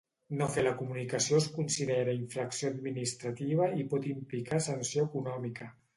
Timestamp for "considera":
1.57-2.15